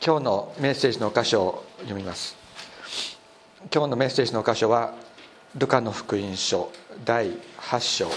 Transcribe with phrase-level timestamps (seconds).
[0.00, 2.36] 今日のメッセージの箇所を読みます。
[3.74, 4.94] 今日のメッセージの箇所は
[5.56, 6.70] ルカの福音書
[7.04, 8.08] 第8章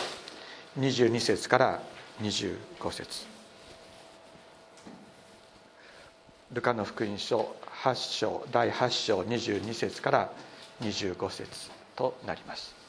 [0.80, 1.82] 22節から
[2.22, 3.26] 25節。
[6.54, 10.32] ルカの福音書8章第8章22節から
[10.82, 12.81] 25節となります。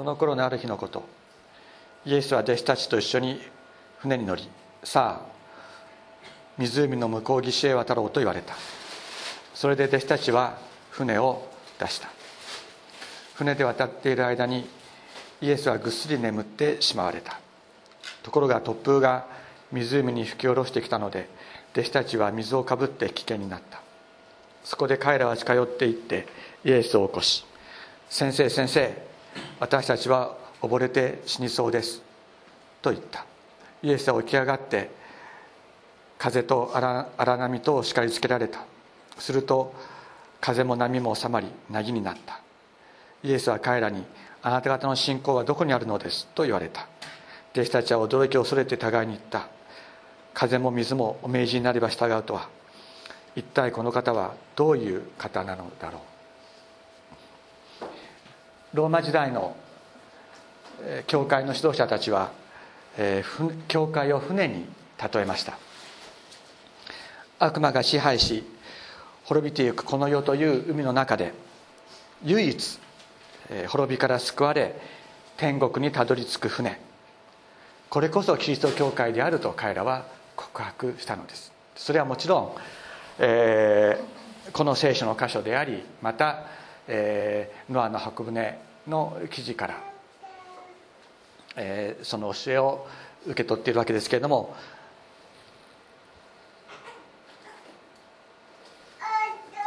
[0.00, 1.04] その頃のある日のこと。
[2.06, 3.38] イエスは弟子たちと一緒に
[3.98, 4.48] 船に乗り
[4.82, 5.30] さあ
[6.56, 8.54] 湖の向こう岸へ渡ろうと言われた。
[9.52, 10.56] それで弟子たちは
[10.88, 11.46] 船を
[11.78, 12.08] 出した。
[13.34, 14.66] 船で渡っている間に
[15.42, 17.38] イエスはぐっすり眠ってしまわれた。
[18.22, 19.26] ところが突風が
[19.70, 21.28] 湖に吹き下ろしてきたので
[21.74, 23.82] 弟子たちは水をかぶって危険になった。
[24.64, 26.26] そこで彼らは近寄っていって
[26.64, 27.44] イエスを起こし
[28.08, 29.09] 「先生先生
[29.58, 32.02] 私たちは溺れて死にそうです」
[32.82, 33.24] と言った。
[33.82, 34.90] イエスは起き上がって
[36.18, 38.60] 風と荒波と叱りつけられた。
[39.18, 39.74] すると
[40.40, 42.40] 風も波も収まり凪になった。
[43.22, 44.04] イエスは彼らに
[44.42, 46.86] 「あなた方の信仰はどこにあるのです」と言われた。
[47.52, 49.48] 弟子たちは驚きを恐れて互いに言った。
[50.32, 52.48] 風も水もお命じになれば従うとは。
[53.36, 56.00] 一体この方はどういう方なのだろう？
[58.72, 59.56] ローマ時代の
[61.06, 62.30] 教会の指導者たちは
[63.68, 64.64] 教会を船に
[65.12, 65.58] 例えました。
[67.38, 68.44] 悪魔が支配し
[69.24, 71.32] 滅びていくこの世という海の中で
[72.24, 72.78] 唯一
[73.68, 74.80] 滅びから救われ
[75.36, 76.78] 天国にたどり着く船。
[77.88, 80.04] これこそキリスト教会であると彼らは
[80.36, 81.52] 告白したのです。
[81.74, 82.52] それはもちろん、
[83.18, 86.44] えー、この聖書の箇所でありまた、
[86.92, 89.80] えー、ノアの箱舟の記事から、
[91.54, 92.86] えー、その教えを
[93.26, 94.56] 受け取っているわけですけれども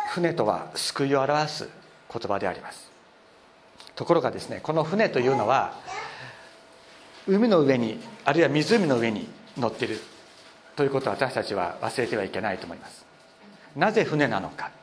[0.09, 1.69] 船とは救いを表す
[2.12, 2.91] 言葉であります。
[3.95, 5.73] ところがですねこの船というのは
[7.25, 10.00] 海の上にあるいは湖の上に乗っている
[10.75, 13.06] ということを私たちは忘れてはいけないと思います。
[13.78, 14.82] なぜ船なのか。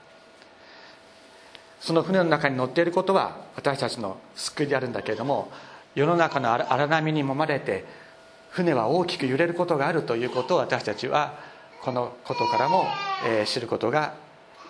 [1.80, 5.50] その船の中に乗っていることは私たちの救いであるんだけれども
[5.94, 7.84] 世の中の荒波にもまれて
[8.50, 11.34] 船は大きく揺れることがあるということを私たちは
[11.82, 12.84] このことからも、
[13.26, 14.12] え知ることが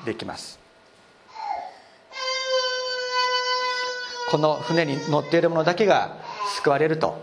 [0.04, 0.60] できます。
[4.30, 6.18] この船に乗っている者だけが
[6.58, 7.20] 救われると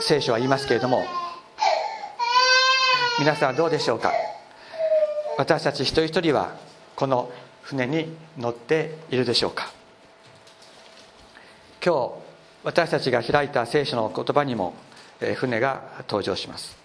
[0.00, 1.04] 聖書は言いますけれども
[3.20, 4.12] 皆さんはどうでしょうか？
[5.38, 6.56] 私たち一人一人は
[6.96, 7.30] この
[7.62, 9.70] 船に乗っているでしょうか。
[11.84, 12.12] 今日
[12.64, 14.74] 私たちが開いた聖書の言葉にも
[15.36, 16.76] 船が登場します。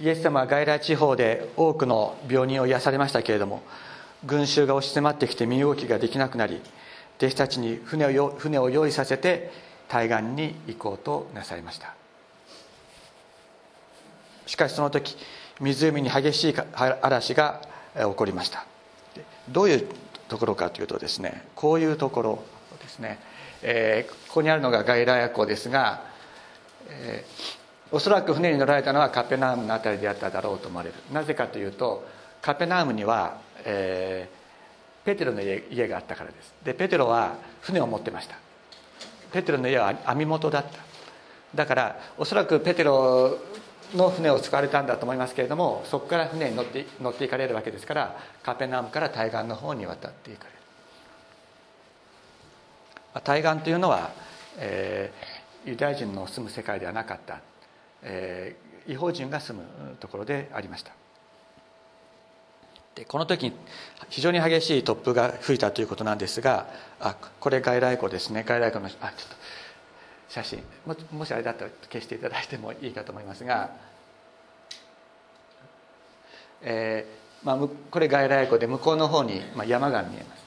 [0.00, 3.62] イエス様は外来地方で多くの病人を癒されましたけれども
[4.24, 6.60] 群衆が押し迫ってきて身動きができなくなり
[7.18, 9.52] 弟子たちに船を船を用意させて
[9.88, 11.94] 対岸に行こうとなさいました。
[14.46, 15.16] しかしその時
[15.60, 16.54] 湖に激しい
[17.00, 17.62] 嵐が
[17.94, 18.71] 起こりました。
[19.52, 19.88] どういう
[20.28, 22.44] ところかというとですねこういうところ
[22.80, 23.18] ですね、
[23.62, 26.02] えー、ここにあるのが外来湖ですが、
[26.88, 30.94] えー、おそらく船に乗られたのはカペナームの辺りであっただろうと思われる。
[31.12, 32.06] なぜかというと
[32.40, 36.54] カペナームには、えー、ペテロの家があったからです。
[36.64, 38.36] でペテロは船を持ってました。
[39.32, 40.78] ペテロの家は網元だった。
[41.54, 43.38] だからおそらくペテロ
[43.94, 50.56] の船を使われたんだと思いますけれどもそこから船に乗って乗っていかれるわけですからカペナムから対岸の方に渡っていかれる。
[53.24, 54.10] 対岸というのは、
[54.58, 57.40] えー、ユダヤ人の住む世界ではなかった、
[58.02, 60.92] えー、違法人が住むところでありました。
[62.94, 63.52] でこの時に
[64.10, 66.66] 非常に激しい突風が吹いたということなんですが
[67.00, 68.44] あこれ外来湖ですね。
[68.46, 69.41] 外来湖のあちょっと
[70.32, 70.62] 写真。
[71.12, 73.70] もしあれだったら消していただいてもいいかと思いますが、
[76.62, 77.58] えーまあ、
[77.90, 80.42] これ外来湖で向こうの方に、まあ、山が見えます。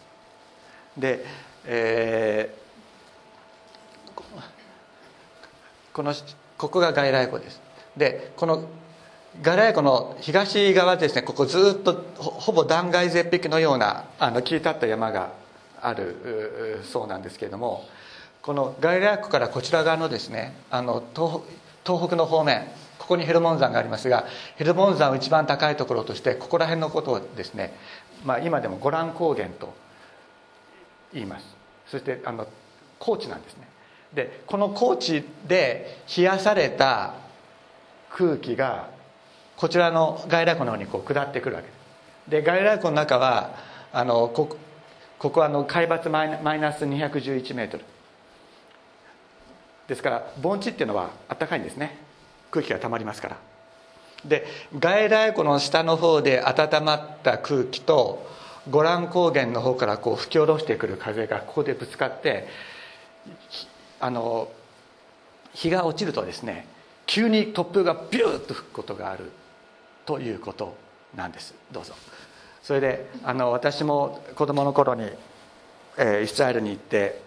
[0.98, 1.24] で、
[1.66, 4.22] えー、
[5.94, 6.14] この
[6.58, 7.62] ここが外来湖です。
[7.96, 8.68] でこの
[9.44, 15.34] ガラヤ湖の東側ですねここずっとほぼ断崖絶壁のようなあの切り立った山が
[15.80, 17.86] あるそうなんですけれども
[18.46, 21.42] このガイラヤ湖からこちら側のですねあの東
[21.84, 22.68] 東北の方面
[23.00, 24.26] ここにヘルモン山がありますが
[24.56, 27.74] ヘルモン山を一番高いところとしてここら辺のことをですね、
[28.24, 29.74] まあ、今でもゴラン高原と
[31.12, 31.46] 言います。
[31.88, 32.48] そしてあの
[33.00, 33.68] 高地なんですね。
[34.14, 37.16] でこの高地で冷やされた
[38.12, 38.90] 空気が
[39.58, 42.30] こちらの外来湖の方にこう下ってくるわけです。
[42.30, 43.56] で外来湖の中は
[43.92, 44.56] あのこ
[45.18, 47.95] ここはの海抜マイナス211メートル。
[49.88, 51.98] ですから盆地っていうのは暖かいんですね。
[52.52, 53.38] 空気がたまりますから。
[54.24, 54.46] で
[54.80, 58.28] 外来湖の下の方で温まった空気と
[58.70, 62.48] ゴラン高原の方からこう吹き下ろしてくる風がここでぶつかって
[64.00, 64.50] あの
[65.54, 66.66] 日が落ちるとですね
[67.06, 69.32] 急に突風がビューッと吹くことがある
[70.08, 70.76] ということ
[71.16, 71.54] なんです。
[71.72, 71.94] どうぞ。
[72.64, 75.08] それであの私も子供の頃に、
[75.98, 77.22] えー、イスラエルに行って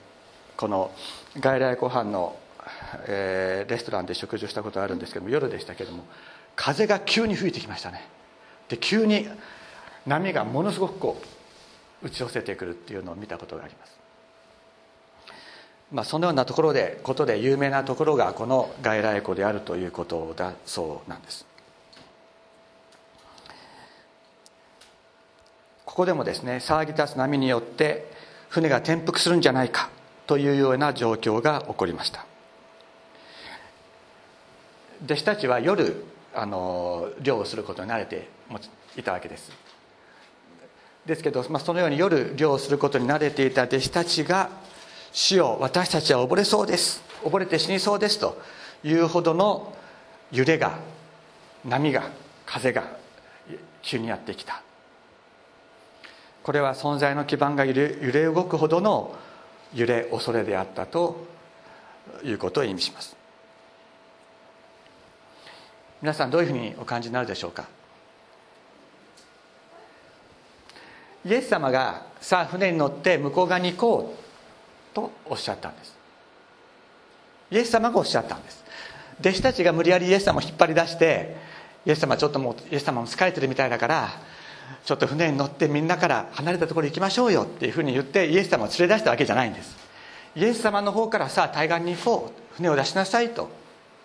[0.56, 0.90] この
[1.38, 2.36] 外来湖畔の、
[3.06, 6.04] えー、レストランで食事をしたことがあるんですけども夜でしたけども
[6.56, 8.06] 風が急に吹いてきましたね。
[8.68, 9.28] で急に
[10.06, 11.20] 波がものすごくこ
[12.02, 13.98] う打ち寄せてくるっていうのを見たことがあります。
[15.92, 21.46] まあそのようなところでことで有名なところがこの外来湖であるということだそうなんです。
[25.84, 28.10] ここでもですね騒ぎ立つ波によって
[28.50, 29.90] 船が転覆するんじゃないか
[30.26, 32.27] というような状況が起こりました。
[35.04, 36.04] 弟子たちは夜
[36.34, 38.28] あの漁をすることに慣れて
[38.96, 39.50] いたわけです。
[41.06, 44.50] ですけど、まあ、そのように夜漁をすることに慣れていた弟子たちが
[45.12, 47.02] 「死よ私たちは溺れそうです。
[47.22, 48.40] 溺れて死にそうです」と
[48.84, 49.74] いうほどの
[50.30, 50.78] 揺れが
[51.64, 52.10] 波が
[52.44, 52.84] 風が
[53.82, 54.62] 急にやってきた。
[56.42, 59.16] これは存在の基盤が揺れ揺れ動くほどの
[59.74, 61.26] 揺れ恐れであったと
[62.22, 63.16] いうことを意味します。
[66.00, 67.66] 皆さんどういうふうにお感じになるでしょうか？
[71.26, 75.96] イエス様がさあ船に乗って向こう側に行こうとおっしゃったんです。
[77.50, 78.64] イエス様がおっしゃったんです。
[79.20, 81.36] 弟子たちが無理やりイエス様を引っ張り出して
[81.84, 84.08] イエス様ちょっともうイエス様も疲れてるみたいだから
[84.84, 89.76] ちょっと船に乗ってみんなから離れたところ行きましょうよっていうふうに言ってイエス様を連れ出したわけじゃないんです。
[90.36, 92.54] イエス様の方からさあ対岸に行こう。
[92.54, 93.48] 船を出しなさいと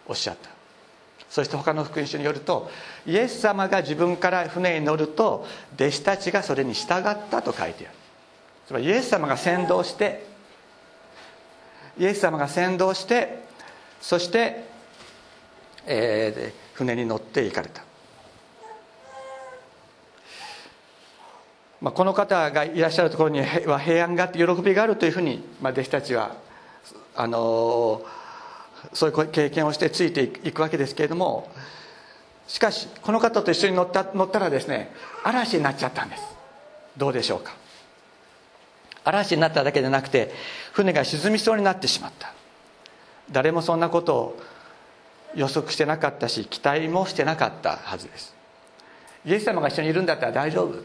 [0.08, 0.53] おっしゃった。
[1.34, 2.70] そして他の福音書によると
[3.08, 7.98] イエス様が自分から船に乗ると弟子たちがそれに従ったと書いてある。
[8.68, 10.28] つまりイエス様が先導して
[11.98, 13.46] イエス様が先導して
[14.00, 14.64] そして、
[15.88, 17.84] えー、船に乗って行かれた、
[21.82, 26.36] まあ、この方がいらっしゃるところには平安があって喜びがあるというふうに、まあ、弟子たちは
[27.16, 28.23] あのー
[28.92, 31.50] そういう経験をしてついていくわけですけれども
[32.48, 34.92] しかしこの方と一緒に乗った乗ったらですね
[35.24, 36.24] 嵐になっちゃったんです。
[36.98, 37.56] どうでしょうか。
[39.06, 40.32] 嵐になっただけでなくて
[40.74, 42.34] 船が沈みそうになってしまった。
[43.32, 44.40] 誰もそんなことを
[45.36, 48.36] 予測してなかったし期待もしてなかったはずです。
[49.26, 50.74] イエス様が一緒にいるんだったら大丈夫。
[50.74, 50.82] っ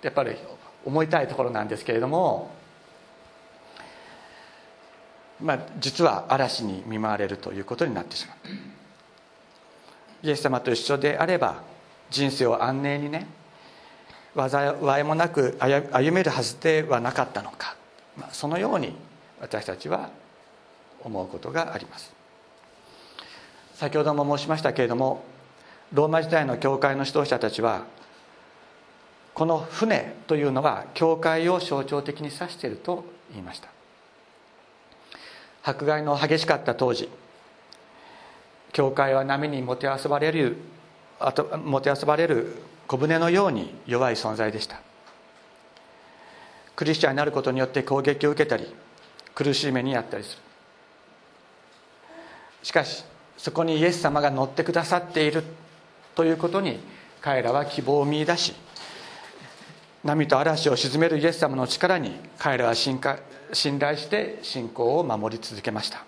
[0.00, 0.36] てやっぱり
[0.84, 2.50] 思いたいところなんですけれども
[5.40, 8.36] まあ、実は嵐に見舞われるということになってしまう。
[10.22, 11.62] イエス様と一緒であれば
[12.10, 13.26] 人生を安寧にね
[14.34, 17.76] 災いもなく歩めるはずではなかったのか、
[18.16, 18.94] まあ、そのように
[19.40, 20.10] 私たちは
[21.02, 22.12] 思うことがあります。
[23.74, 25.22] 先ほども申しましたけれども
[25.92, 27.84] ローマ時代の教会の指導者たちは
[29.34, 33.77] この船というのは教会を象徴的に指していると言いました。
[35.62, 37.08] 迫害の激しかった当時
[38.72, 40.56] 教会は波にもてあそばれる
[41.64, 44.80] もてあそばれる小舟のように弱い存在でした。
[46.76, 48.72] クリスチャンになることによって攻撃を受けたり
[49.34, 50.42] 苦しい目にあったりする。
[52.62, 53.04] しかし
[53.36, 55.42] そこにイエス様が乗ってくださっている
[56.14, 56.78] ということに
[57.20, 58.54] 彼らは希望を見いだし
[60.08, 63.18] 波と嵐を鎮めるイエス様の力に彼らは信頼
[63.52, 66.02] して信仰を守り続けました。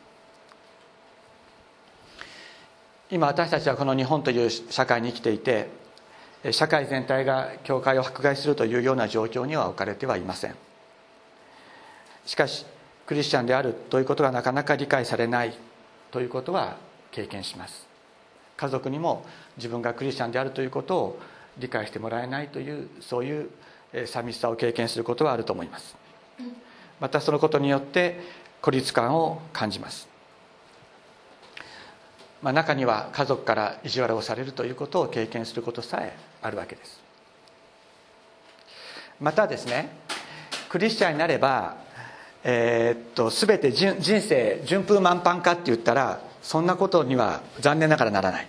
[3.11, 5.69] 今私たちはこの日本という社会に生きていて
[6.51, 10.55] 社会全体が教会を迫害するというような状況には置かれてはいません。
[12.25, 12.65] しかし
[13.05, 15.53] クリスチャンであるということがなかなか理解されない
[16.11, 16.79] ということは
[17.11, 17.87] 経験します。
[18.57, 19.27] 家族にも
[19.59, 21.21] 自分がクリスチャンであるということを
[21.59, 23.51] 理解してもらえないというそういう
[24.07, 25.97] 寂しさを経験することはあると思います。
[27.01, 28.21] またそのことによって
[28.61, 30.07] 孤立感を感じます、
[32.43, 37.01] まあ、中には家族から意地悪をされるということを経験することさえあるわけです。
[39.19, 39.91] またですね
[40.69, 41.77] クリスチャンになれば
[42.43, 48.49] えー、っと全て人生順風満帆かって言ったらそんなことには残念ながらならない。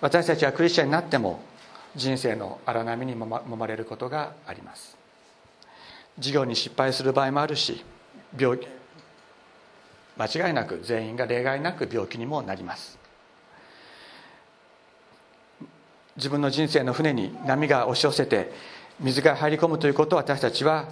[0.00, 1.40] 私たちはクリスチャンになっても
[1.94, 4.96] 人生の荒波に揉まれることがあります。
[6.16, 7.84] 授業に失敗する場合もあるし
[8.38, 8.68] 病気
[10.16, 12.98] 間違いなく全員が例外なく病気にもなります。
[16.16, 18.52] 自分の人生の船に波が押し寄せて
[19.00, 20.88] 水が入り込むということを私たちは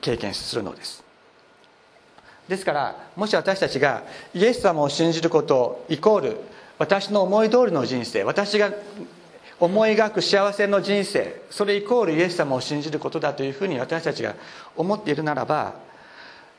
[0.00, 1.04] 経験するのです。
[2.48, 6.40] ですからもし私たちがイエス様を信じることイコール
[6.78, 8.72] 私の思い通りの人生私が
[9.60, 14.34] 思い描く幸せの人生それイコールイエス様を信じることだというふうに私たちが
[14.76, 15.74] 思っているならば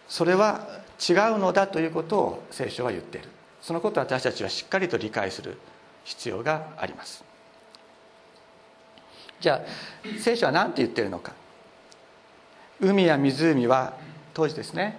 [0.09, 0.67] それは
[0.99, 3.29] 違うのだということを聖書は言っている。
[3.61, 5.57] そのことを私たちはしっかりと理解する
[6.03, 7.23] 必要があります。
[9.39, 11.33] じゃあ聖書は何て言ってるのか。
[12.81, 13.93] 海や湖は
[14.33, 14.97] 当時ですね、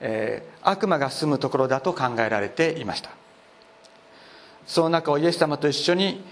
[0.00, 3.10] えー、悪魔が住むところだと考えられていました。
[4.68, 6.22] その中をイエス様と一緒に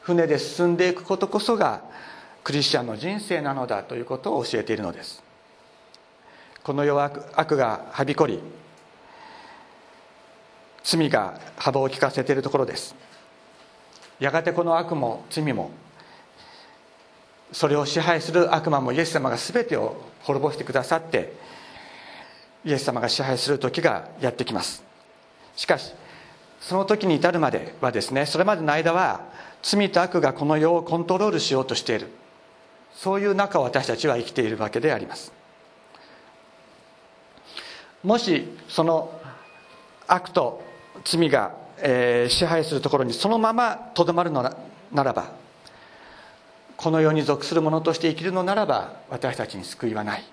[0.00, 1.82] 船で進んでいくことこそが
[2.42, 5.22] クリスチャンの人生なのだということを教えているのです。
[6.64, 8.40] この世は悪がはびこり
[10.82, 12.94] 罪が幅を利かせているところです。
[14.18, 15.70] やがてこの悪も罪も
[17.52, 21.34] それを支配する悪魔もイエス様が全てを滅ぼしてくださって
[22.64, 24.82] イエス様が支配する時がやってきます。
[25.54, 25.92] しかし
[26.62, 29.20] その時に至るまではですねそれまでの間は
[29.62, 32.08] 罪と悪がこの世をコントロールしようとしている。
[32.94, 35.32] そういう中を私たちは生きているわけであります。
[38.04, 39.12] もしその
[40.06, 40.62] 悪と
[41.04, 45.32] 罪が、えー、支配するところにそのままとどまるのならば
[46.76, 50.24] この世に属する者として生きるのならば私たちに救いはない。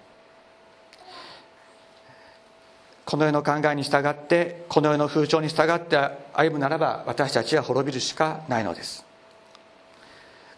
[3.09, 5.97] この世の考えに従ってこの世の風潮に従って
[6.31, 9.03] 歩むならば私たちは滅びるしかないのです。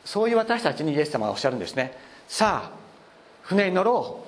[0.03, 1.97] そういう私たちにイエス様はおっしゃるんですね。
[2.27, 2.71] さあ
[3.43, 4.25] 船に乗ろ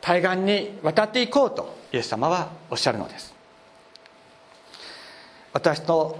[0.00, 3.32] 対岸に渡っていこうとイエス様はおっしゃるのです。
[5.52, 6.18] 私と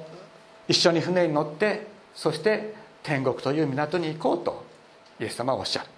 [0.69, 4.65] 一緒に船に乗ってそして天国という港に行こうと
[5.19, 5.89] イエス様はおっしゃる。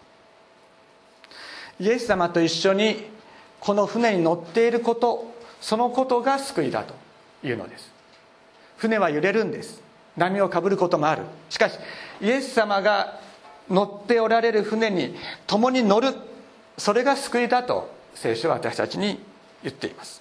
[1.78, 3.12] イエス様と一緒に
[3.64, 6.94] この船に乗っていることそのことが救いだと
[7.42, 7.90] いうのです。
[8.76, 9.80] 船は揺れるんです。
[10.18, 11.22] 波をかぶることもある。
[11.48, 11.78] しかし
[12.20, 13.18] イエス様が
[13.70, 15.16] 乗っておられる船に
[15.46, 16.14] 共に乗る。
[16.76, 19.18] それが救いだと聖書は私たちに
[19.62, 20.20] 言っています。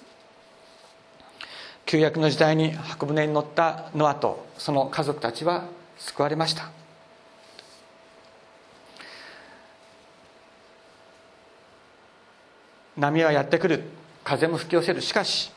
[1.84, 5.64] 旧約の時代に箱舟に乗ったノアとその家族たちは
[5.98, 6.83] 救われました。
[12.96, 13.82] 波はやってくる。
[14.22, 15.02] 風も吹き寄せる。
[15.02, 15.52] しかし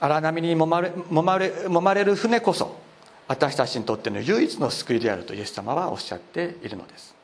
[0.00, 2.78] 荒波にもまれもまれ揉まれる船こそ
[3.26, 7.14] 私たちにとっての唯一の救いであるとイエス様はおっしゃっているのです。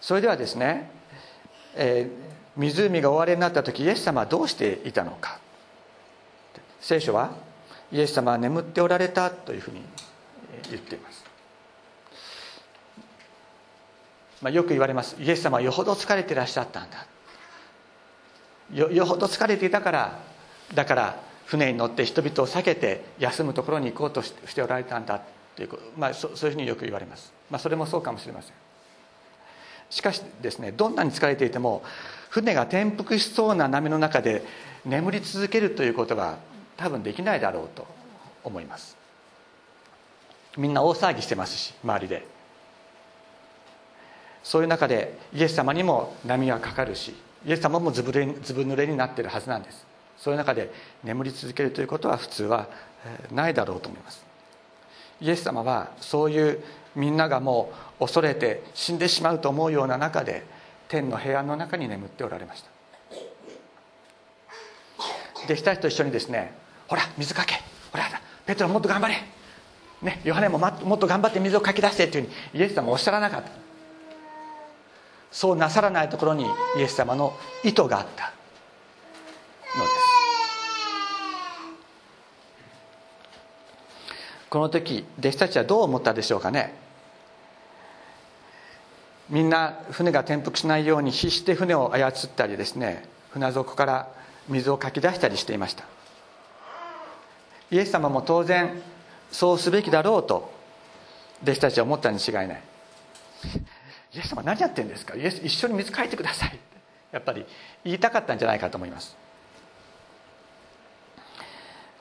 [0.00, 0.88] それではですね、
[1.74, 5.40] えー、湖が終わりになった時イエス様はどうしていたのか。
[6.80, 7.32] 聖書は
[7.90, 9.80] イエス様は眠っておられたというふうに
[10.70, 11.24] 言っています、
[14.42, 15.16] まあ、よく言われます。
[15.18, 17.06] イエス様はよほど疲れていらっしゃったんだ。
[18.74, 20.18] よよほど疲れていたから
[20.74, 25.20] だから船に乗って人々を避けて休むところに行こうとしておられたんだ。
[25.54, 28.52] という、まあ、そそういうふうによく言われます、まあ、それもそうかもしれません。
[29.88, 31.82] しかしですねどんなに疲れていても
[32.28, 34.42] 船が転覆しそうな波の中で
[34.84, 36.38] 眠り続けるということは
[36.76, 37.86] 多分できないだろうと
[38.44, 38.96] 思います。
[40.56, 42.35] みんな大騒ぎしてますし周りで。
[44.46, 47.12] そういう中でイエス様にも波がかかるし
[47.44, 49.84] イエス様もずぶれずぶ濡れになっているはずなんです。
[50.16, 50.70] そういう中で
[51.02, 52.68] 眠り続けるということは普通は
[53.32, 54.24] ないだろうと思います。
[55.20, 56.62] イエス様はそういう
[56.94, 60.46] みんながもう恐れて死んでしまうと思うような中で
[60.86, 62.70] 天の平安の中に眠っておられました。
[65.46, 66.54] 弟子たちと一緒にですね
[66.86, 67.56] ほら水かけ
[67.90, 68.04] ほら
[68.46, 69.16] ペトロもっと頑張れ。
[70.02, 73.65] ね、ヨハネももっと頑張って水をかき出してっていうふうにイエス様はおっしゃらなかった。
[75.36, 76.46] そうなさらないところに
[76.78, 78.32] イエス様の意図があった。
[79.78, 79.96] のです。
[84.48, 86.74] この時弟子たちはどう思ったでしょうかね。
[89.28, 94.08] みんな船が転覆しないように必死で船を操ったりですね船底から
[94.48, 95.84] 水をかき出したりしていました。
[97.70, 98.80] イエス様も当然
[99.30, 100.50] そうすべきだろうと
[101.42, 102.62] 弟子たちは思ったに違いない。
[104.16, 105.14] イエス様何やってんですか？
[105.14, 106.58] イエス一緒に水かいてください。
[107.12, 107.44] やっぱり
[107.84, 109.14] 言いたかったんじゃないかと思います。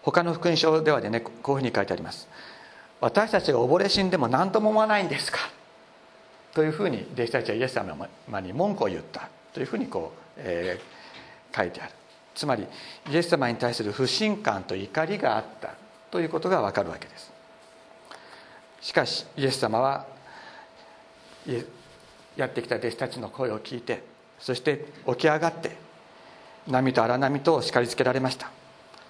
[0.02, 2.28] 他の福音書ではでねこういうふうに書いてあります。
[3.02, 5.40] 私たちが溺れ死んでも何とも思わないんですか？
[6.54, 8.08] というふうに弟子たちはイエス様
[8.40, 9.28] に文句を言った。
[9.54, 11.92] というふうにこう、えー、書いてある。
[12.34, 12.66] つまり
[13.10, 15.76] イエス様に対する不信感と怒りがあった。
[16.12, 17.32] ということがわかるわけです。
[18.80, 20.06] しかしイエス様は
[22.36, 24.04] やってきた弟子たちの声を聞いて
[24.40, 25.78] そして起き上がって
[26.68, 28.52] 波と荒波と叱りつけられました。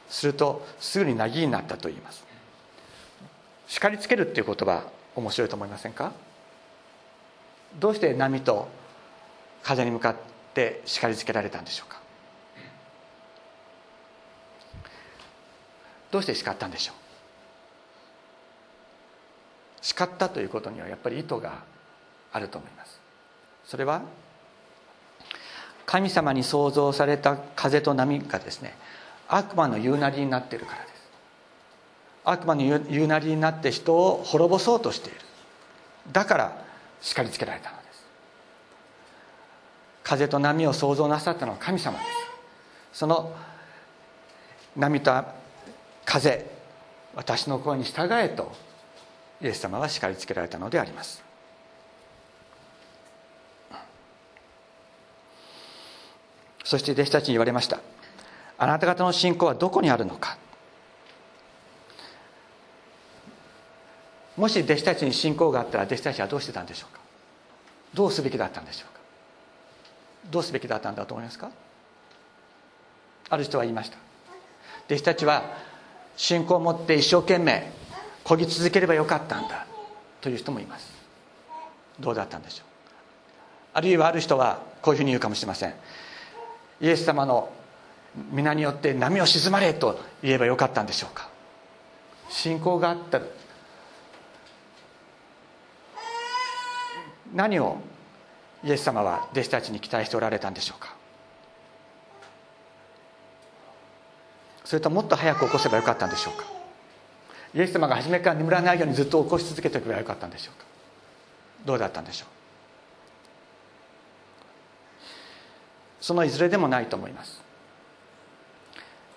[0.09, 2.23] するとすぐに凪になったと言います。
[3.67, 4.83] 叱りつけるっていう言葉
[5.15, 6.11] 面白いと思いませんか？
[7.79, 8.67] どうして波と
[9.63, 10.15] 風に向かっ
[10.53, 11.99] て叱りつけられたんでしょうか？
[16.11, 16.95] どうして叱ったんでしょう？
[19.81, 21.63] 叱ったということにはやっぱり意図が
[22.31, 22.99] あると思います。
[23.67, 24.01] それは
[25.85, 28.75] 神様に創造された風と波がですね
[29.27, 30.95] 悪魔の言うなりになっているからです。
[32.23, 35.19] 悪魔の言うなりになって人を滅ぼそうとしている。
[36.11, 36.65] だから
[37.01, 38.05] 叱りつけられたのです。
[40.03, 42.09] 風と波を創造なさったのは神様です。
[42.99, 43.35] その
[44.75, 45.11] 波と
[46.05, 46.45] 風
[47.15, 48.51] 私の声に従えと
[49.41, 51.24] イエス様は叱りつけられたのであります。
[56.65, 57.79] そして弟子たちに言われました。
[58.57, 60.37] あなた方の信仰はどこにあるのか？
[64.35, 66.99] もし弟子たちに信仰があったら弟子たちはどうしてたんでしょうか？
[67.93, 68.99] どうすべきだったんでしょうか？
[70.31, 71.51] どうすべきだったんだと思いますか？
[73.29, 73.97] ある人は言いました。
[74.87, 75.43] 弟子たちは
[76.17, 77.71] 信仰を持って一生懸命
[78.23, 79.67] こぎ続ければよかったんだ
[80.19, 80.91] という人もいます。
[81.99, 82.65] どうだったんでしょう？
[83.73, 85.73] あるいはある人はこういうふうに言うかもしれません。
[86.81, 87.51] イエス様の
[88.31, 91.29] 皆によって波を沈まれと言えばよかったんでしょうか？
[92.29, 93.21] 信仰があった。
[97.33, 97.77] 何を
[98.63, 100.95] イエス様は弟子たちに期待しておられたんでしょうか？
[104.63, 106.45] それともっと早く起こせばよかったんでしょうか？
[107.53, 110.65] イエス様が初めから眠らないようにずっと起こし続けておけばよかったんでしょうか？
[111.65, 112.34] どうだったんでしょう
[116.05, 117.41] そのいずれでもないと思います。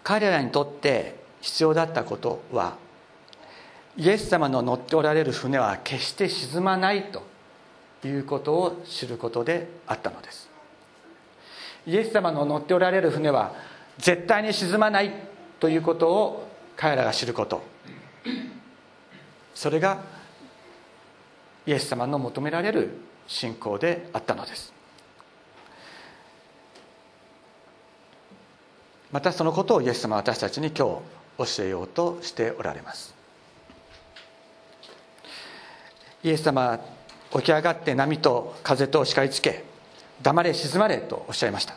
[0.02, 2.78] 彼らにとって必要だったことは
[3.98, 10.48] イエス様の乗っておられる船は決して沈まないということを知ることであったのです。
[11.86, 13.52] イエス様の乗っておられる船は
[13.98, 15.12] 絶対に沈まない
[15.60, 17.62] ということを彼らが知ること。
[19.54, 19.98] それが
[21.66, 22.96] イエス様の求められる
[23.26, 24.77] 信仰であったのです。
[29.10, 31.00] またそのことをイエス様は私たちに今
[31.38, 33.14] 日教えようとしておられます。
[36.22, 36.80] イエス様は
[37.30, 39.64] 起き上がって波と風と叱りつけ
[40.22, 41.74] 黙れ沈まれとおっしゃいました。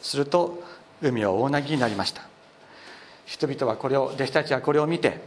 [0.00, 0.62] すると
[1.00, 2.22] 海は大なぎになりました。
[3.24, 5.18] 人々はこれを弟子たちはこれを見て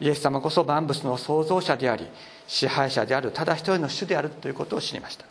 [0.00, 2.06] イエス様こそ万物の創造者であり
[2.46, 5.24] 支配者であるただ一人の主であるということを知りました。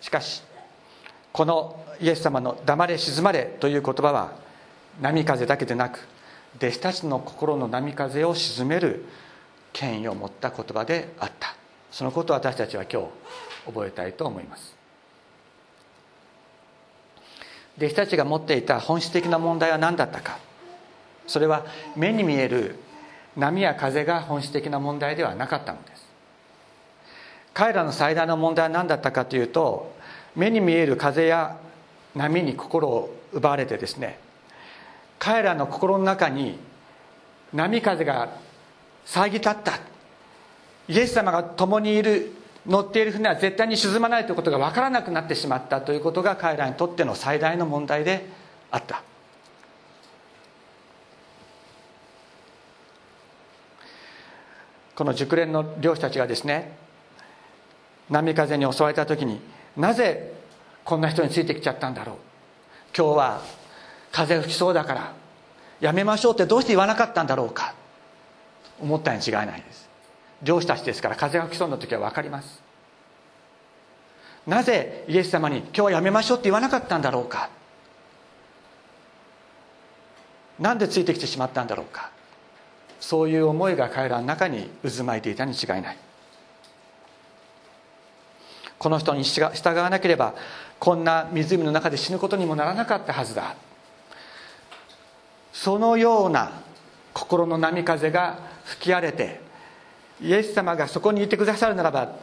[0.00, 0.42] しかし
[1.36, 4.32] このイエス様の「黙れ沈まれ」という言葉は
[5.02, 6.08] 波風だけでなく
[6.56, 9.04] 弟子たちの心の波風を鎮める
[9.74, 11.54] 権威を持った言葉であった。
[11.92, 13.08] そのことを私たちは今日
[13.66, 14.74] 覚えたいと思います。
[17.76, 20.38] 弟子たちが持っていた本質的な問題は何だったか。
[21.26, 22.76] それは目に見える
[23.36, 26.06] 波や風が本質的な問題ではなかったのです。
[27.52, 29.94] 彼らの最大の問題は何だったかというと
[30.36, 31.58] 目に見える風や
[32.14, 34.18] 波に心を奪われてですね
[35.18, 36.58] 彼らの心の中に
[37.52, 38.28] 波風が
[39.04, 39.80] 遮立った。
[40.88, 42.32] イエス様が共にいる
[42.66, 48.26] 乗っている船は絶対に沈まないということが分からなくなってしまったということが彼らにとっての最大の問題で
[48.70, 49.02] あった。
[54.94, 56.76] この熟練の漁師たちがですね
[58.08, 59.40] 波風に襲われた時に
[59.76, 60.32] なぜ
[60.84, 62.16] こんな人についてきちゃったんだろう。
[62.96, 63.42] 今日は
[64.12, 65.12] 風吹きそうだから
[65.80, 67.74] やめましょうってどうして言わなかったんだろうか。
[68.80, 69.88] 思ったに違いないです。
[70.42, 72.62] 漁師たちですから風が吹きそうな時は分かります。
[74.46, 77.50] なぜイエス様に今日はやめましょうって言わなかったんだろうか。
[80.58, 82.10] なんでついてきてしまったんだろうか。
[83.00, 85.98] そういう思いが彼らの中に渦巻いていたに違いない。
[88.78, 89.42] この人に従
[89.78, 90.34] わなければ
[90.78, 93.54] こんな湖の中で死ぬことにもならなかったはずだ。
[95.52, 96.52] そのような
[97.14, 99.40] 心の波風が吹き荒れて
[100.20, 102.14] イエス様がそこにいてくださるならば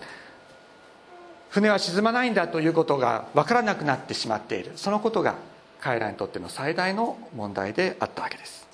[1.50, 4.72] 船は沈まないんだということが分からなくなってしまっている。
[4.76, 5.36] そのことが
[5.82, 8.68] 彼らにとっての最大の問題であったわけです。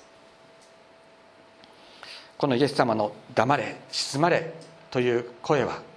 [2.38, 4.54] このイエス様の「黙れ沈まれ」
[4.90, 5.89] という声は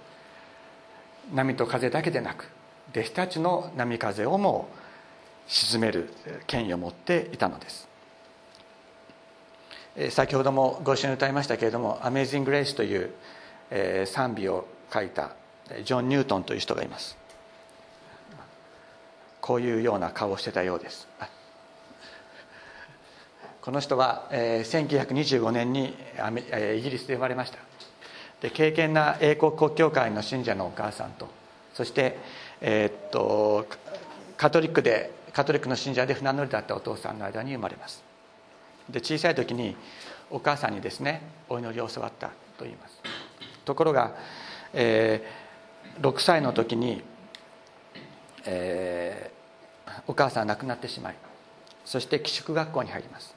[1.32, 2.48] 波と風だけでなく
[2.90, 4.68] 弟子たちの波風をも
[5.46, 6.12] 沈める
[6.46, 7.88] 権威を持っていたのです。
[10.10, 13.12] 先ほどもご一緒に歌いましたけれども「アメイジング・レイス」という
[14.06, 15.32] 賛美を書いた
[15.84, 17.16] ジョン・ニュートンという人がいます。
[19.40, 21.06] こういうような顔をしてたようです。
[23.60, 25.96] この人は、1925年に、
[26.76, 27.58] イギリスで生まれました。
[28.44, 31.28] で敬虔な英国国教会の信者のお母さんと
[31.72, 32.18] そして、
[32.60, 33.66] えー、っと
[34.36, 38.04] カトリックでカトリックの信者で船乗りだったお父さんの間に生まれます。
[38.90, 39.74] で小さい時に
[40.30, 42.28] お母さんにですねお祈りを教わった
[42.58, 43.00] と言います。
[43.64, 44.14] ところが、
[44.74, 47.02] えー、6歳の時に、
[48.44, 51.14] えー、お母さんは亡くなってしまい
[51.86, 53.34] そして寄宿学校に入ります。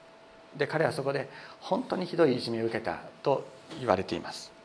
[0.57, 1.29] で彼はそこで
[1.61, 3.47] 本当にひどいいじめを受けたと
[3.79, 4.56] 言われています。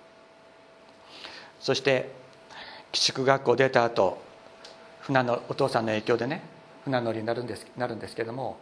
[1.62, 2.11] そして
[2.90, 4.20] 寄宿学校出た後
[5.01, 6.42] 船のお父さんの影響でね
[6.85, 8.59] 船乗りになるんですなるんですけども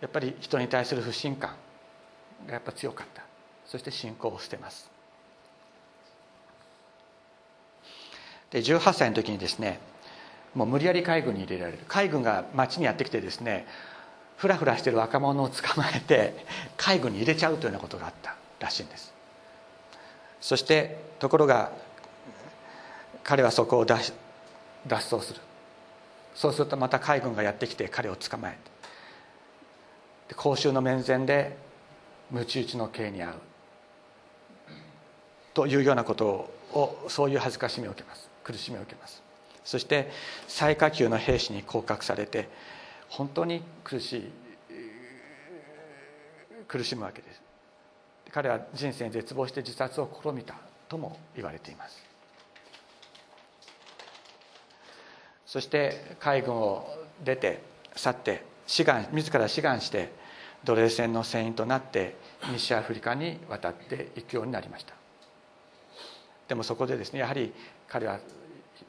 [0.00, 1.56] やっぱり人に対する不信感
[2.46, 3.22] がやっぱ強かった。
[3.66, 4.90] そして信仰を捨てます。
[8.50, 9.78] で18歳の時にですね
[10.54, 11.78] もう無理やり海軍に入れられる。
[11.86, 13.66] 海軍が町にやってきてですね
[14.36, 16.46] ふらふらしてる若者を捕まえて
[16.76, 19.17] 海軍に入れちゃうというようなことがあったらしいんです。
[20.40, 21.72] そしてところが
[23.24, 24.12] 彼はそこを脱
[24.88, 25.40] 走する。
[26.34, 28.58] そうするとまた海軍がやってきて彼を捕まえ
[30.28, 30.34] て。
[30.34, 31.56] 公衆の面前で
[32.30, 33.34] 鞭打ちの刑に遭う。
[35.54, 38.30] というようなことをそういう恥ずかしみを受けます。
[38.44, 39.22] 苦しみを受けます。
[39.64, 40.10] そして
[40.46, 42.48] 最下級の兵士に降格されて
[43.08, 44.30] 本当に苦しい
[46.66, 47.42] 苦しむわけです。
[48.32, 50.54] 彼は人生に絶望して自殺を試みた
[50.88, 52.04] とも言われています。
[55.46, 56.86] そして海軍を
[57.24, 57.62] 出て
[57.96, 60.12] 去って志願自ら志願して
[60.64, 62.16] 奴隷船の船員となって
[62.52, 64.94] 西アフリカに渡っていくようになりました。
[66.48, 67.52] でもそこでですねやはり
[67.88, 68.18] 彼は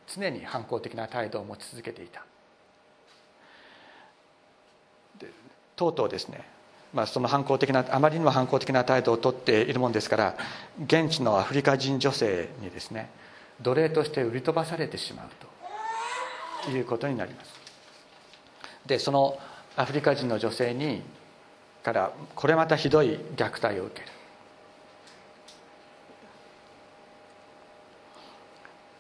[0.08, 2.25] 常に反抗的な態度を持ち続けていた。
[5.75, 6.43] とうとうですね、
[6.93, 10.38] まあ、その反抗的なあまりにも反抗的な態度をとっているもんですから
[10.84, 13.10] 現地のアフリカ人女性にですね
[13.62, 15.28] 奴隷として売り飛ばされてしまう
[16.65, 17.54] ということになります。
[18.86, 19.38] でその
[19.75, 21.04] アフリカ人の女性に
[21.84, 24.08] からこれまたひどい虐待を受ける。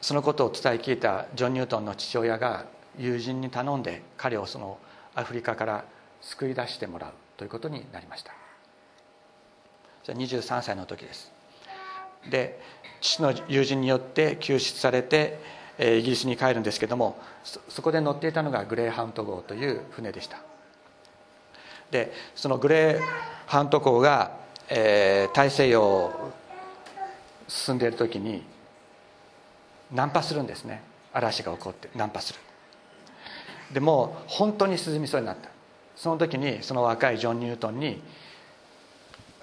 [0.01, 2.65] そのことを伝え聞いたジョン・ニュートンの父親が
[2.97, 4.77] 友人に頼んで彼をその
[5.13, 5.83] アフリカから
[6.21, 7.11] 救い出してもらう。
[7.39, 8.33] ということになりました。
[10.03, 11.31] じゃ23歳の時です。
[12.29, 12.59] で
[12.99, 15.39] 父の友人によって救出されて
[15.79, 17.17] イギリスに帰るんですけども
[17.69, 20.37] そこで乗っていたのがグレーハント号という船でした。
[21.91, 23.01] でそのグレー
[23.47, 24.31] ハント号が、
[24.67, 26.33] えー、大西洋を
[27.47, 28.43] 進んでいる時に
[29.93, 30.81] 難破するんですね。
[31.13, 32.39] 嵐が起こって難破する。
[33.71, 35.58] でも本当に沈みそうになった。
[35.99, 38.01] その時にその若いジョン・ニュートンに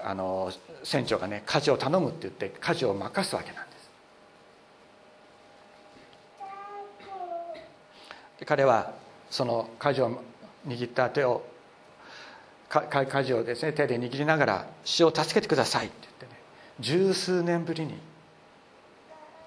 [0.03, 0.51] あの
[0.83, 3.91] 船長がね舵を頼むって言って舵を任すわけなんです。
[8.41, 8.95] で彼は
[9.31, 10.23] その舵を
[10.67, 11.45] 握った手を
[12.71, 16.41] 舵をですね手で握りながら「死を助けてください」って言ってね
[16.81, 17.99] 十数年ぶりに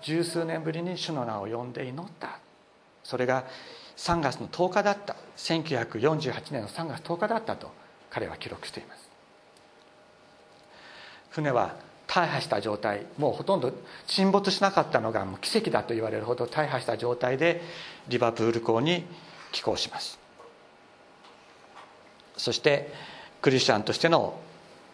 [0.04, 2.38] 十数年ぶりに主の名を呼んで祈った。
[3.04, 3.46] それが
[4.00, 5.18] 3月の10日だった。
[5.36, 7.72] 1948年の3月10日だったと
[8.10, 9.10] 彼は記録しています。
[11.32, 11.76] 船は
[12.08, 13.72] 大破した状態もうほとんど
[14.08, 17.62] 沈没しなかったのがもう奇跡だと言われるほど大破した状態で
[18.08, 19.06] リバプール港に
[19.52, 20.18] 寄港します。
[22.38, 22.92] そして
[23.42, 24.40] クリスチャンとしての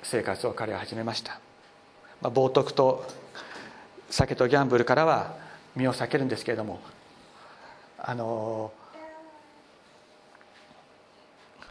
[0.01, 1.39] 生活を彼は始めました、
[2.21, 3.05] まあ、冒涜と
[4.09, 5.35] 酒とギャンブルからは
[5.75, 6.79] 身を避けるんですけれども
[7.99, 8.71] あの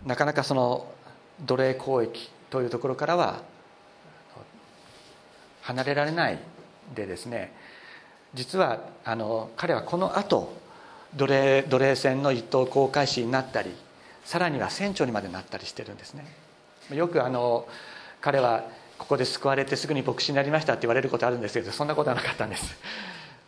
[0.04, 0.86] なかなかその
[1.40, 3.42] 奴隷交易というところからは
[5.62, 6.38] 離れられない
[6.94, 7.52] でですね
[8.34, 10.52] 実はあの彼はこの後
[11.16, 13.70] 奴隷奴隷船の一等航海士になったり
[14.24, 16.24] さらには船長にまでなったりしてるんですね。
[16.90, 17.66] よくあの
[18.20, 18.64] 彼は
[18.98, 22.76] ここで救われてすぐに牧師になりましたって言われることあるんですけどそんなことはなかったんです。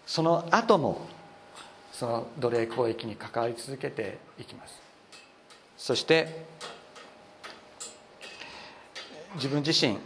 [0.07, 1.01] その後も
[1.93, 4.86] その奴隷交易に関わり続けていきます。
[5.77, 6.47] そして
[9.37, 9.99] 自分自身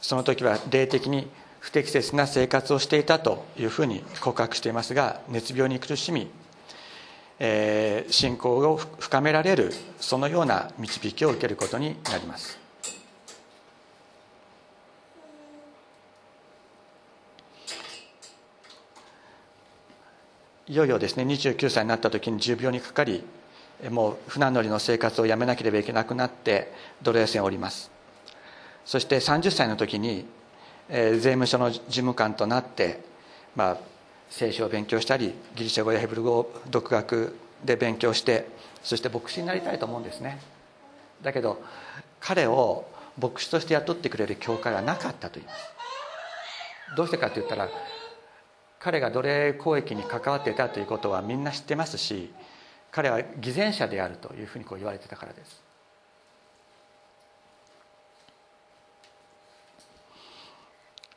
[0.00, 6.30] その時は霊的に不適切な生活をしていたというふうに告白していますが熱病に苦しみ、
[7.38, 12.58] えー、信仰を深められるそのような導きを受けることになります。
[20.66, 23.24] いよいよですね29歳になった時に重病にかかり
[23.88, 27.90] もう船乗りの生活をやめなければいけなくなって奴隷船を降ります。
[28.84, 30.26] そして30歳の時に
[30.90, 33.00] え税務署の事務官となって、
[33.54, 33.76] まあ、
[34.28, 38.48] 聖書を勉強したりギリシャ語やヘブル語を独学で勉強して
[38.82, 40.40] そして牧師になりたいと思うんですね。
[41.22, 41.62] だけど
[42.18, 42.86] 彼を
[43.20, 45.70] 牧師として雇ってくれる教会はなかったと言います。
[46.96, 47.68] どうしてかって言ったら
[48.80, 52.32] 彼が奴隷交易に関わっていたということはみんな知ってますし
[52.92, 55.62] 彼は偽善者であるというふうにこう言われてたからです。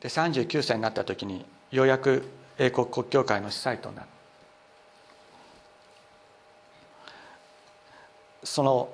[0.02, 2.24] で39歳になった時にようやく
[2.60, 4.08] 英国国教会の司祭となる
[8.44, 8.90] その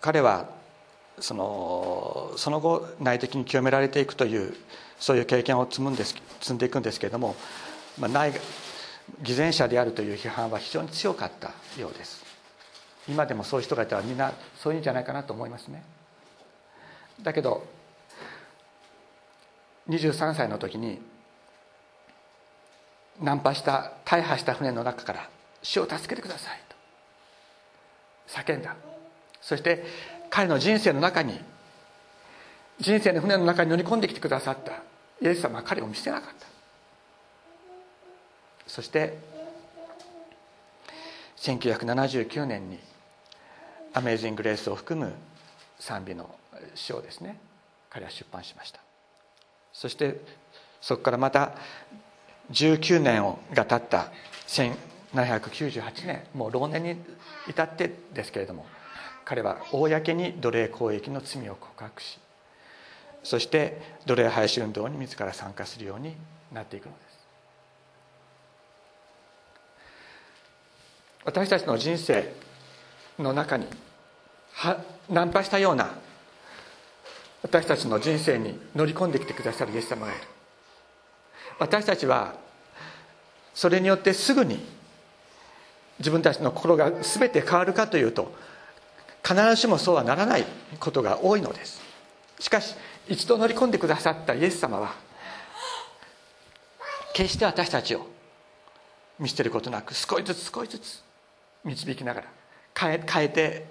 [0.00, 0.48] 彼は
[1.18, 4.54] そのその後内的に清められていくという
[5.00, 7.34] そういう経験を積むんです積んでいくんですけれども、
[7.98, 8.32] まあ、内
[9.22, 12.24] 偽善者であるという批判は非常に強かったようです。
[13.08, 15.82] 今でもそういう人がいたらみんなそういうんじゃないかなと思いますね。
[17.22, 17.66] だけど
[19.88, 21.00] 23歳の時に
[23.20, 25.28] 難破した大破した船の中から
[25.62, 26.76] 「死を助けてください」と。
[28.40, 28.76] 叫んだ。
[29.40, 29.84] そして
[30.30, 31.40] 彼の人生の中に
[32.78, 34.72] 人生の船の中に乗り込んできてくださった。
[35.20, 36.46] イエス様は彼を見捨てなかった。
[38.68, 39.18] そして
[41.38, 42.78] 1979年に
[43.94, 45.12] 「アメイジング・レース」を含む
[45.80, 46.32] 賛美の
[46.74, 47.36] 詩をですね。
[47.90, 48.80] 彼は出版しました。
[49.72, 50.20] そして
[50.80, 51.52] そこからまた
[52.50, 54.10] 19年が経った
[54.46, 56.96] 1798年もう老年に
[57.48, 58.66] 至ってですけれども
[59.24, 62.18] 彼は公に奴隷交易の罪を告白し
[63.22, 66.16] そして奴隷廃止運動に自ら参加するように
[66.52, 67.07] なっていくのです。
[71.24, 72.32] 私たちの人生
[73.18, 73.66] の中に
[75.08, 75.90] ナンパしたような
[77.42, 80.22] 私たちの人生に乗り込んできてくださるイエス様がいる。
[81.58, 82.34] 私たちは
[83.54, 84.64] それによってすぐに
[85.98, 88.32] 自分たちの心が全て変わるかというと
[89.24, 90.44] 必ずしもそうはならない
[90.78, 91.80] ことが多いのです。
[92.38, 92.74] しかし
[93.08, 94.94] 一度乗り込んでくださったイエス様は
[97.14, 98.06] 決して私たちを
[99.18, 101.02] 見捨てることなく少しずつ少しずつ
[101.64, 102.28] 導きながら
[102.78, 103.66] 変え変えて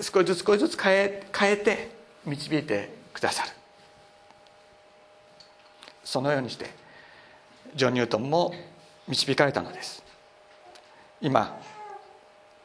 [0.00, 1.90] 少しずつ少しずつ変え変えて
[2.24, 3.50] 導いてくださる。
[6.02, 6.70] そのようにして
[7.74, 8.54] ジョン・ニュートンも
[9.08, 10.02] 導かれたのです。
[11.20, 11.58] 今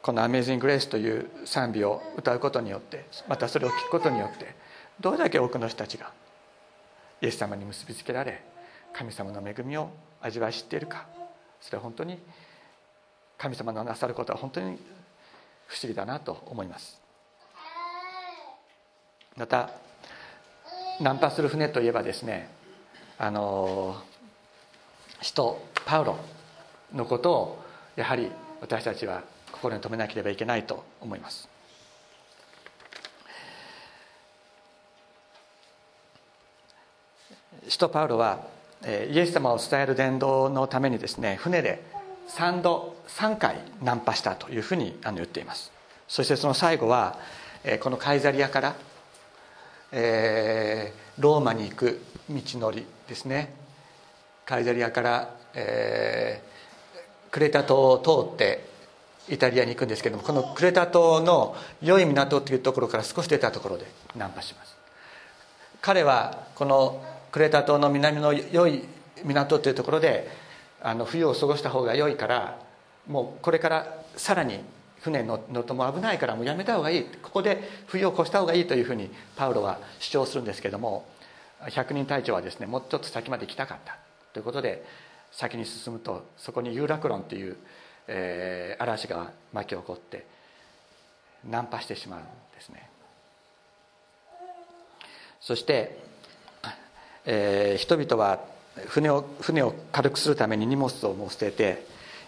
[0.02, 4.54] この「アメイジング・グレース」という賛美を歌うことによってまたそれを聞くことによって
[4.98, 6.12] どれだけ多くの人たちが
[7.22, 8.42] イエス様に結びつけられ
[8.92, 11.06] 神様の恵みを味わい知っているか
[11.60, 12.18] それは本当に
[13.40, 14.76] 神様のなさることは本当に
[15.66, 17.00] 不思議だなと思います。
[19.34, 19.70] また
[21.00, 22.50] ナンパする船といえばですね
[23.18, 23.96] あの
[25.22, 26.18] 使徒パウロ
[26.92, 27.64] のことを
[27.96, 31.48] やはり私たちは心に留めなければいけないと思います。
[37.68, 38.44] 使徒パウロは
[38.84, 41.99] イエス様を伝える伝道のためにですね船で
[42.30, 45.72] 3度3回ナンパしたというふうに言っています。
[46.08, 47.18] そしてその最後は
[47.80, 48.74] このカイザリアから
[49.92, 53.52] え、ローマに行く道のりですね。
[54.46, 56.42] カイザリアから、え、
[57.30, 58.68] クレタ島を通って
[59.28, 64.76] イタリアに行くんですけどもこのクレタ島の良い港というところから少し出たところでナンパします。
[65.80, 68.84] 彼はこのクレタ島の南の良い
[69.24, 70.28] 港というところで
[70.82, 72.58] あの冬を過ごした方が良いから
[73.06, 74.60] もうこれからさらに
[75.00, 77.04] 船の乗るとも危ないからもうやめた方がいい。
[77.04, 81.06] ここで冬を越した方がいいというふうにパウロは主張するんですけども
[81.70, 83.96] 百人隊長はですねもうちょっと先まで行きたかった。
[84.32, 84.84] ということで
[85.32, 87.56] 先に進むとそこにユーラクロンという
[88.12, 90.26] えー、嵐が巻き起こって
[91.48, 92.22] 難破してしまうん
[92.54, 92.90] ですね。
[95.40, 95.96] そして、
[97.24, 98.40] えー、人々は
[98.86, 101.86] 船を船を軽くするために荷物をもう捨てて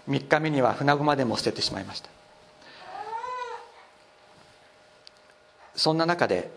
[0.09, 2.09] 3日目には船駒でも捨ててしまいました。
[5.75, 6.51] そんな中で、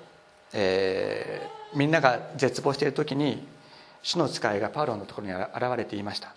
[0.53, 3.47] えー、みんなが絶望している時に
[4.03, 6.35] 主の使いがパウロのところに現れて言いました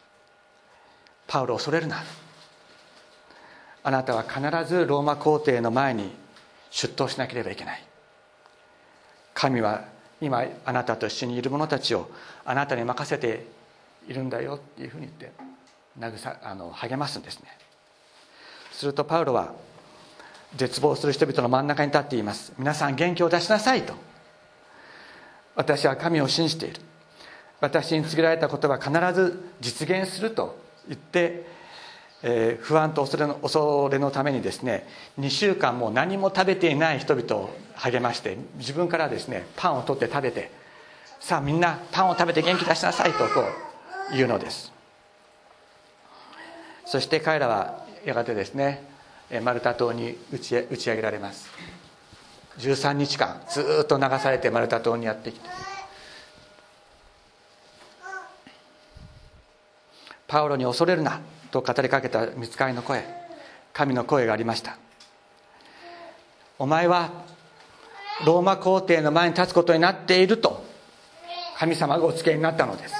[1.27, 2.03] 「パウロ恐れるな」
[3.83, 6.11] あなたは必ずローマ皇帝の前に
[6.71, 7.83] 出頭しなければいけない。
[9.33, 9.85] 神は
[10.21, 12.09] 今あなたと一緒にいる者たちを
[12.45, 13.45] あなたに任せて
[14.07, 15.31] いるんだよっていうふうに言って
[15.99, 17.47] 慰あの励ますんですね。
[18.71, 19.53] するとパウロは
[20.55, 22.53] 絶望する人々の真ん中に立っています。
[22.57, 23.93] 皆さん元気を出しなさいと。
[25.55, 26.79] 私は神を信じている。
[27.61, 31.45] 私に告げられたことは必ず実現すると言って
[32.21, 34.85] えー、不安と恐れの恐れのためにですね
[35.19, 40.51] 2週間も何も食べていない人々を励まして自分からですねパンを取って食べて
[41.19, 43.41] さあみんなパンを食べて元気出しなさいとこ
[44.11, 44.71] う言うのです。
[46.85, 48.83] そして彼らはやがてですね
[49.43, 51.49] マルタ島に打ち打ち上げられます。
[52.57, 55.47] 13日間ずっと流されてマルタ島にやってきて。
[60.27, 61.21] パウロに恐れるな。
[61.51, 63.03] と語りかけた見つかりの声
[63.73, 64.77] 神の声がありました。
[66.57, 67.11] お前は
[68.25, 70.65] ローマ皇帝の前に立つことになっていると
[71.57, 72.93] 神様がお告げになったのです。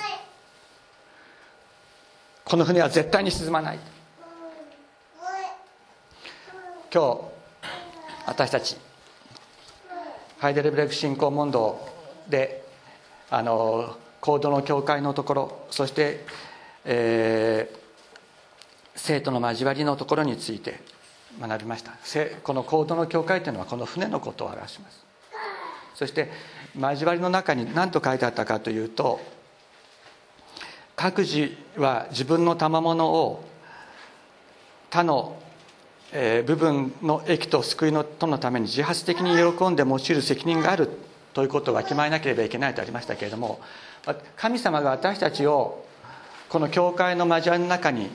[2.45, 3.79] この船は絶対に沈まない。
[6.91, 7.21] 今日
[8.25, 8.75] 私たち
[10.39, 11.87] ハイデルベルク信仰問答
[12.27, 12.63] で
[13.29, 16.25] あの行動の教会のところそして、
[16.85, 17.77] えー、
[18.99, 20.79] 生徒の交わりのところについて
[21.39, 21.93] 学びました。
[22.43, 25.05] このコードの教会というのはこの船のことを表します。
[25.95, 26.29] そして
[26.79, 29.19] 交わりの中に何と書いてあったかというと
[30.95, 33.43] 各自は自分の賜物を
[34.89, 35.41] 他の
[36.11, 40.89] 部分の益と救いのとのために自発的に喜んで用いる責任がある
[41.33, 43.59] ということは決まりなければいけないとありましたけれども
[44.35, 45.85] 神様が私たちを
[46.49, 48.09] この教会の交わりの中に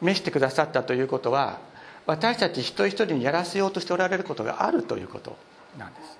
[0.00, 1.58] 召してくださったということは
[2.06, 5.36] 私たち一人一人にやらせようとしておられることがあるということ
[5.78, 6.18] なんです。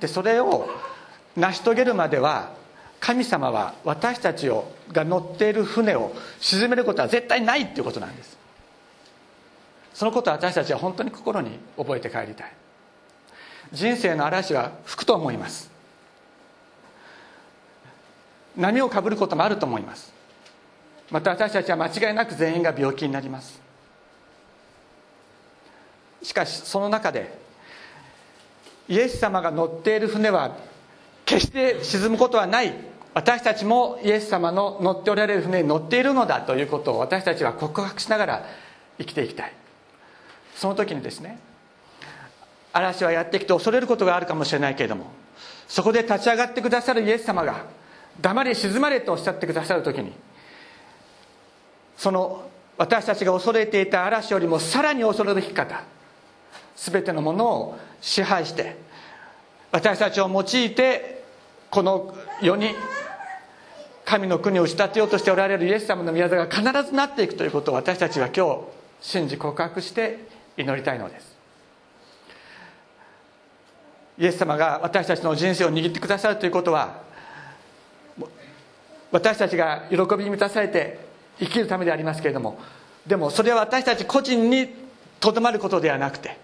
[0.00, 0.68] でそれを
[1.36, 2.52] 成し遂げるまでは
[3.00, 8.36] 神様は私たちをが乗っている船を沈めることは絶対ないっていうことなんです。
[9.94, 12.52] そのことを私たちは本当に心に覚えて帰りたい。
[13.72, 15.70] 人生の嵐は吹くと思います。
[18.56, 20.12] 波をかぶることもあると思います。
[21.10, 23.60] また私たちは間違いなく全員が病気になります。
[26.22, 27.38] しかしその中で
[28.88, 30.56] イエス様が乗っている船は
[31.24, 32.74] 決して沈むことはない。
[33.12, 38.46] 私たちもイエス様の乗っておられる船に乗っているのだということを私たちは告白しながら
[38.98, 39.52] 生きていきたい。
[40.54, 41.38] その時にですね
[42.72, 45.06] 嵐はやってきて恐れることがあるかもしれないけれども
[45.66, 47.64] そこで立ち上がってくださるイエス様が
[48.20, 50.12] 黙り静まれとおっしゃってくださる時に
[52.00, 55.84] その私たちが恐れていた嵐よりもさらに恐れるき方
[56.74, 58.78] 全てのものを支配して
[59.70, 61.22] 私たちを用いて
[61.68, 62.70] この世に
[64.06, 68.60] 神の国を打ち立てようとしておられるイエス様の宮座が必ずなっていくということを私たちは今日
[69.02, 70.20] 信じ告白して
[70.56, 71.36] 祈りたいのです。
[74.18, 77.02] イエス様が私たちの人生を握ってくださるということは
[79.12, 81.09] 私たちが喜びに満たされて
[81.40, 82.58] 生きるためでありますけれども
[83.06, 84.68] でもそれは私たち個人に
[85.18, 86.38] とどまることではなくて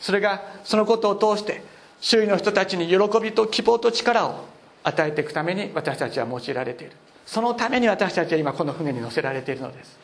[0.00, 1.62] それがそのことを通して
[2.00, 4.44] 周囲の人たちに喜びと希望と力を
[4.82, 6.92] 与えていくために私たちは用いられている。
[7.26, 9.98] そのために私たちは今この船に乗せられているのです。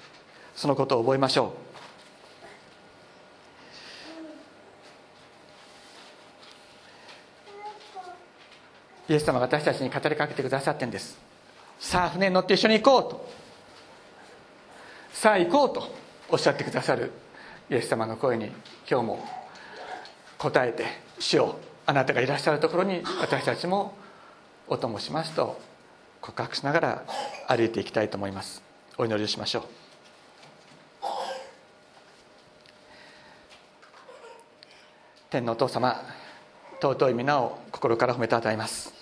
[0.54, 1.54] そのことを覚えましょ
[9.08, 9.12] う。
[9.12, 11.16] イエス様が私たちに語りかけてくださってんです。
[11.80, 13.45] さあ船に乗って一緒に行こうと。
[15.16, 15.90] さあ行こうと
[16.28, 17.10] おっしゃってくださる
[17.70, 18.52] イエス様の声に
[18.88, 19.24] 今日も
[20.40, 20.84] 応えて
[21.18, 23.94] 主をあなたがいらっしゃるところに私たちも
[24.68, 25.58] お供しますと
[26.20, 27.04] 告白しながら
[27.48, 28.62] 歩いていきたいと思います
[28.98, 29.62] お祈りをしましょう
[35.30, 35.98] 天のお父様
[36.82, 38.92] 尊い皆を心から褒めたたえます。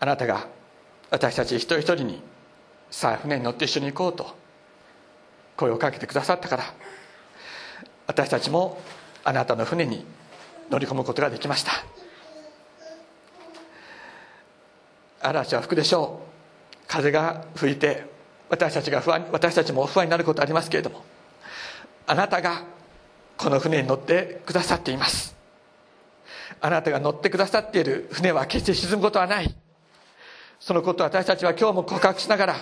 [0.00, 0.48] あなたが
[1.10, 2.22] 私たち一人一人に
[2.90, 4.34] さあ船に乗って一緒に行こうと
[5.56, 6.64] 声をかけてくださったから
[8.06, 8.80] 私たちも
[9.24, 10.04] あなたの船に
[10.70, 11.72] 乗り込むことができました。
[15.22, 16.86] 嵐は吹くでしょう。
[16.86, 18.04] 風が吹いて
[18.48, 21.04] 私たちが不安私たちも不安になることありますけれども
[22.06, 22.64] あなたが
[23.36, 25.36] この船に乗ってくださっています。
[26.60, 29.54] あなたが乗ってくださっている船は決して沈むことはない。
[30.60, 32.56] そのことを私たちは今日も告白しながら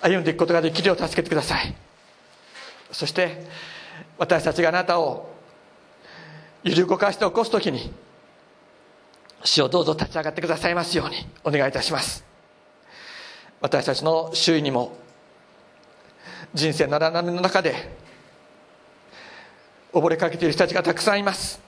[0.00, 1.74] 歩んでいくことができるよう助けてください。
[2.92, 3.44] そして
[4.16, 5.28] 私たちがあなたを
[6.62, 7.92] 揺り動かして起こす時に
[9.44, 12.24] 主をどうぞ立ち上がってくださいますようにお願いいたします。
[13.60, 14.96] 私たちの周囲にも
[16.54, 17.74] 人生の荒波の中で
[19.92, 21.60] 溺れかけている人たちがたくさんいます。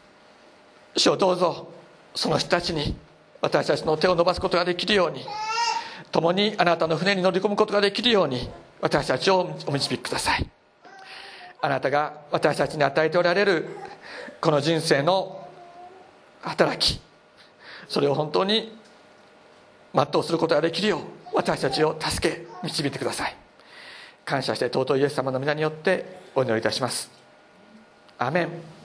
[0.96, 1.72] 主をどうぞ
[2.14, 2.96] その人たちに
[3.41, 5.24] 私たちの手を伸ばすことができるように
[6.12, 8.49] 共にあなたの船に乗り込むことができるように
[8.80, 10.49] 私たちをお導きください。
[11.62, 13.66] あなたが私たちに与えておられる
[14.41, 15.47] この人生の
[16.41, 17.01] 働き
[17.86, 18.74] それを本当に
[19.93, 21.01] 全うすることができるよう
[21.34, 23.36] 私たちを助け導いてください。
[24.24, 27.11] 感謝して尊いイエス様の皆によってお祈りいたします。
[28.18, 28.80] アメン。